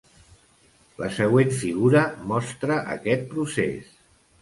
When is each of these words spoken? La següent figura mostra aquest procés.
La 1.01 1.09
següent 1.17 1.53
figura 1.59 2.03
mostra 2.35 2.83
aquest 2.99 3.33
procés. 3.37 3.97